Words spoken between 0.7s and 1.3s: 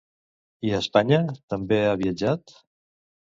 a Espanya